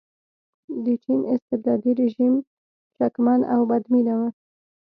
[0.83, 2.33] د چین استبدادي رژیم
[2.95, 4.21] شکمن او بدبینه و.